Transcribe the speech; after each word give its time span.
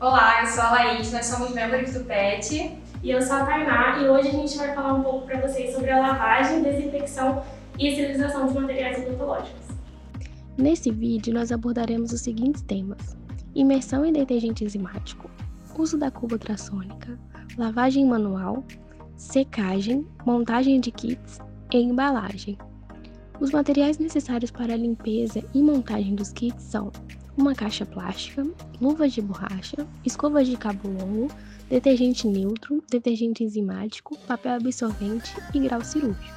Olá, 0.00 0.42
eu 0.42 0.46
sou 0.46 0.62
a 0.62 0.70
Laís, 0.70 1.10
nós 1.10 1.26
somos 1.26 1.52
membros 1.52 1.92
do 1.92 2.04
PET. 2.04 2.78
E 3.02 3.10
eu 3.10 3.20
sou 3.20 3.34
a 3.34 3.44
Tainá 3.44 3.98
e 3.98 4.08
hoje 4.08 4.28
a 4.28 4.30
gente 4.30 4.56
vai 4.56 4.72
falar 4.72 4.94
um 4.94 5.02
pouco 5.02 5.26
para 5.26 5.40
vocês 5.40 5.74
sobre 5.74 5.90
a 5.90 5.98
lavagem, 5.98 6.62
desinfecção 6.62 7.42
e 7.76 7.88
esterilização 7.88 8.46
de 8.46 8.54
materiais 8.54 9.04
odontológicos. 9.04 9.66
Nesse 10.56 10.92
vídeo 10.92 11.34
nós 11.34 11.50
abordaremos 11.50 12.12
os 12.12 12.20
seguintes 12.20 12.62
temas: 12.62 13.16
imersão 13.56 14.04
em 14.04 14.12
detergente 14.12 14.64
enzimático, 14.64 15.28
uso 15.76 15.98
da 15.98 16.12
cuba 16.12 16.34
ultrassônica, 16.34 17.18
lavagem 17.56 18.06
manual, 18.06 18.62
secagem, 19.16 20.06
montagem 20.24 20.78
de 20.78 20.92
kits 20.92 21.40
e 21.72 21.76
embalagem. 21.76 22.56
Os 23.40 23.50
materiais 23.50 23.98
necessários 23.98 24.52
para 24.52 24.74
a 24.74 24.76
limpeza 24.76 25.42
e 25.52 25.60
montagem 25.60 26.14
dos 26.14 26.32
kits 26.32 26.62
são 26.62 26.92
uma 27.38 27.54
caixa 27.54 27.86
plástica, 27.86 28.44
luvas 28.80 29.12
de 29.12 29.22
borracha, 29.22 29.86
escovas 30.04 30.48
de 30.48 30.56
cabo 30.56 30.88
longo, 30.88 31.30
detergente 31.70 32.26
neutro, 32.26 32.82
detergente 32.90 33.44
enzimático, 33.44 34.18
papel 34.26 34.56
absorvente 34.56 35.32
e 35.54 35.60
grau 35.60 35.82
cirúrgico. 35.84 36.36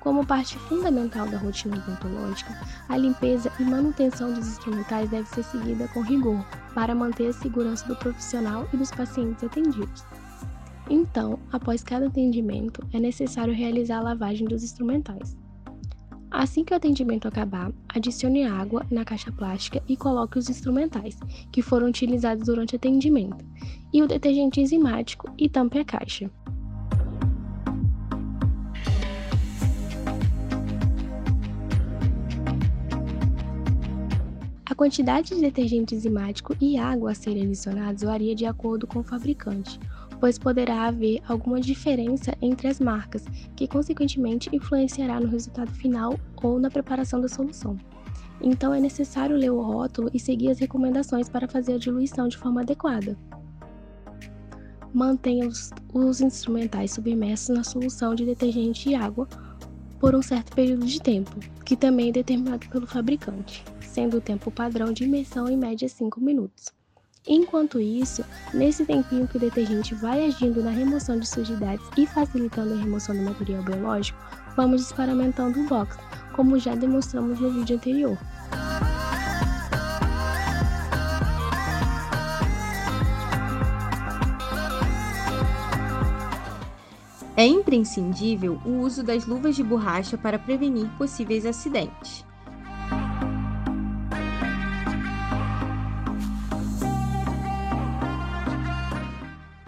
Como 0.00 0.26
parte 0.26 0.58
fundamental 0.58 1.28
da 1.28 1.38
rotina 1.38 1.76
odontológica, 1.76 2.52
a 2.88 2.96
limpeza 2.96 3.52
e 3.60 3.62
manutenção 3.62 4.32
dos 4.32 4.48
instrumentais 4.48 5.08
deve 5.10 5.28
ser 5.28 5.44
seguida 5.44 5.86
com 5.94 6.00
rigor 6.00 6.44
para 6.74 6.92
manter 6.92 7.28
a 7.28 7.32
segurança 7.32 7.86
do 7.86 7.94
profissional 7.94 8.68
e 8.72 8.76
dos 8.76 8.90
pacientes 8.90 9.44
atendidos. 9.44 10.04
Então, 10.92 11.38
após 11.52 11.84
cada 11.84 12.08
atendimento, 12.08 12.84
é 12.92 12.98
necessário 12.98 13.54
realizar 13.54 13.98
a 13.98 14.02
lavagem 14.02 14.48
dos 14.48 14.64
instrumentais. 14.64 15.36
Assim 16.28 16.64
que 16.64 16.72
o 16.72 16.76
atendimento 16.76 17.28
acabar, 17.28 17.72
adicione 17.88 18.44
água 18.44 18.84
na 18.90 19.04
caixa 19.04 19.30
plástica 19.30 19.80
e 19.88 19.96
coloque 19.96 20.36
os 20.36 20.50
instrumentais 20.50 21.16
que 21.52 21.62
foram 21.62 21.86
utilizados 21.86 22.44
durante 22.44 22.74
o 22.74 22.76
atendimento 22.76 23.44
e 23.92 24.02
o 24.02 24.08
detergente 24.08 24.60
enzimático 24.60 25.32
e 25.38 25.48
tampe 25.48 25.78
a 25.78 25.84
caixa. 25.84 26.28
A 34.66 34.74
quantidade 34.74 35.34
de 35.34 35.40
detergente 35.40 35.94
enzimático 35.94 36.56
e 36.60 36.78
água 36.78 37.12
a 37.12 37.14
serem 37.14 37.44
adicionados 37.44 38.02
varia 38.02 38.34
de 38.34 38.46
acordo 38.46 38.86
com 38.86 39.00
o 39.00 39.04
fabricante 39.04 39.78
pois 40.20 40.38
poderá 40.38 40.86
haver 40.86 41.20
alguma 41.26 41.58
diferença 41.58 42.36
entre 42.42 42.68
as 42.68 42.78
marcas, 42.78 43.24
que 43.56 43.66
consequentemente 43.66 44.54
influenciará 44.54 45.18
no 45.18 45.26
resultado 45.26 45.72
final 45.72 46.16
ou 46.42 46.60
na 46.60 46.70
preparação 46.70 47.20
da 47.20 47.28
solução. 47.28 47.76
Então 48.40 48.72
é 48.74 48.80
necessário 48.80 49.36
ler 49.36 49.50
o 49.50 49.60
rótulo 49.60 50.10
e 50.12 50.20
seguir 50.20 50.50
as 50.50 50.58
recomendações 50.58 51.28
para 51.28 51.48
fazer 51.48 51.74
a 51.74 51.78
diluição 51.78 52.28
de 52.28 52.36
forma 52.36 52.60
adequada. 52.60 53.16
Mantenha 54.92 55.46
os, 55.46 55.70
os 55.92 56.20
instrumentais 56.20 56.92
submersos 56.92 57.56
na 57.56 57.64
solução 57.64 58.14
de 58.14 58.26
detergente 58.26 58.90
e 58.90 58.94
água 58.94 59.26
por 59.98 60.14
um 60.14 60.22
certo 60.22 60.54
período 60.54 60.86
de 60.86 61.00
tempo, 61.00 61.38
que 61.64 61.76
também 61.76 62.08
é 62.08 62.12
determinado 62.12 62.66
pelo 62.68 62.86
fabricante, 62.86 63.62
sendo 63.80 64.16
o 64.16 64.20
tempo 64.20 64.50
padrão 64.50 64.92
de 64.92 65.04
imersão 65.04 65.48
em 65.48 65.56
média 65.56 65.88
5 65.88 66.20
minutos. 66.20 66.79
Enquanto 67.32 67.78
isso, 67.78 68.24
nesse 68.52 68.84
tempinho 68.84 69.28
que 69.28 69.36
o 69.36 69.40
detergente 69.40 69.94
vai 69.94 70.26
agindo 70.26 70.60
na 70.64 70.70
remoção 70.72 71.16
de 71.16 71.28
sujidades 71.28 71.88
e 71.96 72.04
facilitando 72.04 72.74
a 72.74 72.76
remoção 72.76 73.14
do 73.14 73.22
material 73.22 73.62
biológico, 73.62 74.18
vamos 74.56 74.82
experimentando 74.82 75.60
o 75.60 75.68
box, 75.68 75.96
como 76.34 76.58
já 76.58 76.74
demonstramos 76.74 77.38
no 77.38 77.52
vídeo 77.52 77.76
anterior. 77.76 78.18
É 87.36 87.46
imprescindível 87.46 88.60
o 88.66 88.80
uso 88.80 89.04
das 89.04 89.24
luvas 89.24 89.54
de 89.54 89.62
borracha 89.62 90.18
para 90.18 90.36
prevenir 90.36 90.88
possíveis 90.98 91.46
acidentes. 91.46 92.24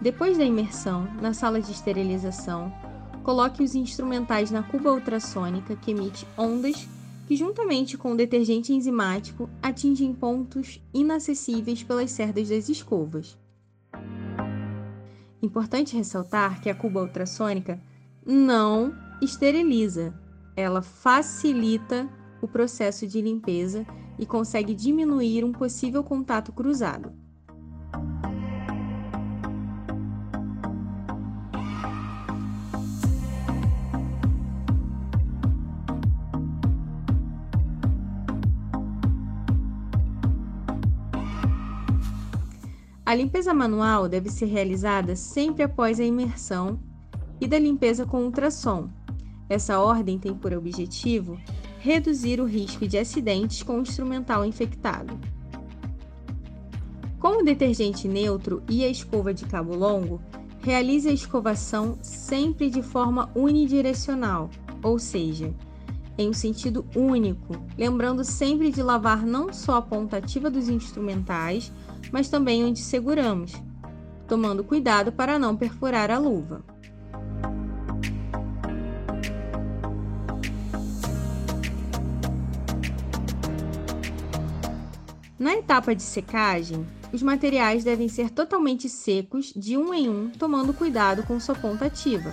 Depois 0.02 0.36
da 0.36 0.44
imersão, 0.44 1.06
na 1.22 1.32
sala 1.32 1.60
de 1.60 1.70
esterilização, 1.70 2.72
coloque 3.22 3.62
os 3.62 3.76
instrumentais 3.76 4.50
na 4.50 4.60
cuba 4.60 4.92
ultrassônica 4.92 5.76
que 5.76 5.92
emite 5.92 6.26
ondas 6.36 6.88
que, 7.28 7.36
juntamente 7.36 7.96
com 7.96 8.10
o 8.10 8.16
detergente 8.16 8.72
enzimático, 8.72 9.48
atingem 9.62 10.12
pontos 10.12 10.82
inacessíveis 10.92 11.84
pelas 11.84 12.10
cerdas 12.10 12.48
das 12.48 12.68
escovas. 12.68 13.38
Importante 15.40 15.96
ressaltar 15.96 16.60
que 16.60 16.68
a 16.68 16.74
cuba 16.74 17.00
ultrassônica 17.00 17.80
não 18.26 18.92
esteriliza, 19.22 20.12
ela 20.56 20.82
facilita 20.82 22.08
o 22.40 22.48
processo 22.48 23.06
de 23.06 23.20
limpeza 23.20 23.86
e 24.18 24.26
consegue 24.26 24.74
diminuir 24.74 25.44
um 25.44 25.52
possível 25.52 26.02
contato 26.02 26.50
cruzado. 26.52 27.12
A 43.12 43.14
limpeza 43.14 43.52
manual 43.52 44.08
deve 44.08 44.30
ser 44.30 44.46
realizada 44.46 45.14
sempre 45.14 45.62
após 45.62 46.00
a 46.00 46.02
imersão 46.02 46.80
e 47.38 47.46
da 47.46 47.58
limpeza 47.58 48.06
com 48.06 48.24
ultrassom. 48.24 48.88
Essa 49.50 49.78
ordem 49.78 50.18
tem 50.18 50.32
por 50.32 50.54
objetivo 50.54 51.38
reduzir 51.78 52.40
o 52.40 52.46
risco 52.46 52.88
de 52.88 52.96
acidentes 52.96 53.62
com 53.62 53.76
o 53.76 53.82
instrumental 53.82 54.46
infectado. 54.46 55.20
Com 57.20 57.42
o 57.42 57.44
detergente 57.44 58.08
neutro 58.08 58.62
e 58.66 58.82
a 58.82 58.88
escova 58.88 59.34
de 59.34 59.44
cabo 59.44 59.76
longo, 59.76 60.18
realize 60.62 61.06
a 61.06 61.12
escovação 61.12 61.98
sempre 62.00 62.70
de 62.70 62.80
forma 62.80 63.30
unidirecional, 63.34 64.48
ou 64.82 64.98
seja, 64.98 65.54
em 66.16 66.30
um 66.30 66.32
sentido 66.32 66.86
único, 66.96 67.62
lembrando 67.76 68.24
sempre 68.24 68.72
de 68.72 68.82
lavar 68.82 69.26
não 69.26 69.52
só 69.52 69.76
a 69.76 69.82
ponta 69.82 70.16
ativa 70.16 70.48
dos 70.48 70.70
instrumentais, 70.70 71.70
mas 72.10 72.28
também 72.28 72.64
onde 72.64 72.80
seguramos, 72.80 73.52
tomando 74.26 74.64
cuidado 74.64 75.12
para 75.12 75.38
não 75.38 75.56
perfurar 75.56 76.10
a 76.10 76.18
luva. 76.18 76.64
Na 85.38 85.54
etapa 85.54 85.94
de 85.94 86.02
secagem, 86.02 86.86
os 87.12 87.22
materiais 87.22 87.82
devem 87.82 88.08
ser 88.08 88.30
totalmente 88.30 88.88
secos 88.88 89.52
de 89.54 89.76
um 89.76 89.92
em 89.92 90.08
um, 90.08 90.30
tomando 90.30 90.72
cuidado 90.72 91.24
com 91.24 91.38
sua 91.40 91.54
ponta 91.54 91.86
ativa. 91.86 92.32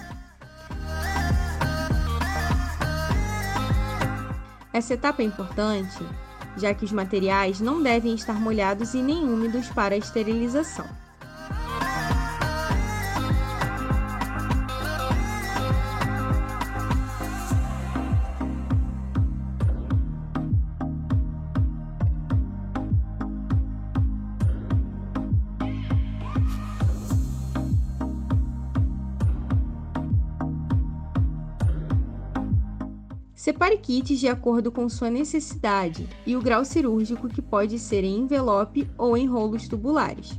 Essa 4.71 4.93
etapa 4.93 5.23
é 5.23 5.25
importante 5.25 5.97
já 6.57 6.73
que 6.73 6.85
os 6.85 6.91
materiais 6.91 7.59
não 7.59 7.81
devem 7.81 8.13
estar 8.13 8.39
molhados 8.39 8.93
e 8.93 9.01
nem 9.01 9.23
úmidos 9.23 9.67
para 9.69 9.95
a 9.95 9.97
esterilização. 9.97 10.85
Separe 33.39 33.77
kits 33.77 34.19
de 34.19 34.27
acordo 34.27 34.69
com 34.69 34.89
sua 34.89 35.09
necessidade 35.09 36.09
e 36.25 36.35
o 36.35 36.41
grau 36.41 36.65
cirúrgico 36.65 37.29
que 37.29 37.41
pode 37.41 37.79
ser 37.79 38.03
em 38.03 38.17
envelope 38.17 38.85
ou 38.97 39.15
em 39.15 39.25
rolos 39.25 39.65
tubulares. 39.65 40.37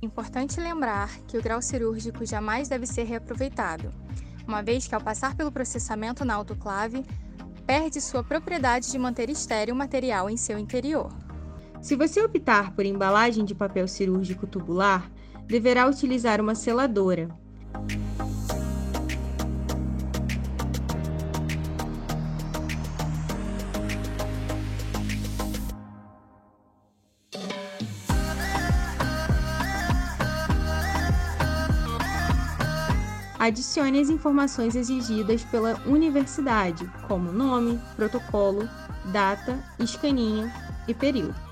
Importante 0.00 0.60
lembrar 0.60 1.10
que 1.26 1.36
o 1.36 1.42
grau 1.42 1.60
cirúrgico 1.60 2.24
jamais 2.24 2.68
deve 2.68 2.86
ser 2.86 3.02
reaproveitado, 3.02 3.90
uma 4.46 4.62
vez 4.62 4.86
que 4.86 4.94
ao 4.94 5.00
passar 5.00 5.34
pelo 5.34 5.50
processamento 5.50 6.24
na 6.24 6.34
autoclave, 6.36 7.04
perde 7.66 8.00
sua 8.00 8.22
propriedade 8.22 8.92
de 8.92 8.96
manter 8.96 9.28
estéril 9.28 9.74
o 9.74 9.76
material 9.76 10.30
em 10.30 10.36
seu 10.36 10.56
interior. 10.56 11.10
Se 11.82 11.96
você 11.96 12.22
optar 12.22 12.76
por 12.76 12.86
embalagem 12.86 13.44
de 13.44 13.56
papel 13.56 13.88
cirúrgico 13.88 14.46
tubular, 14.46 15.10
deverá 15.48 15.88
utilizar 15.88 16.40
uma 16.40 16.54
seladora. 16.54 17.28
Adicione 33.38 33.98
as 34.00 34.10
informações 34.10 34.76
exigidas 34.76 35.42
pela 35.44 35.80
universidade, 35.86 36.86
como 37.06 37.32
nome, 37.32 37.80
protocolo, 37.96 38.68
data, 39.06 39.58
escaninha 39.78 40.52
e 40.86 40.92
período. 40.92 41.47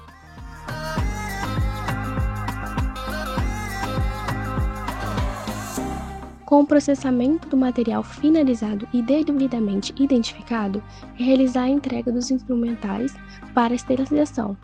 Com 6.47 6.61
o 6.61 6.67
processamento 6.67 7.49
do 7.49 7.57
material 7.57 8.05
finalizado 8.05 8.87
e 8.93 9.03
devidamente 9.03 9.93
identificado, 9.99 10.81
realizar 11.17 11.65
a 11.65 11.69
entrega 11.69 12.13
dos 12.13 12.31
instrumentais 12.31 13.13
para 13.53 13.75
esterilização. 13.75 14.57